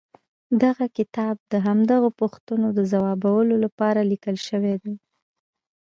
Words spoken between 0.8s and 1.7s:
کتاب د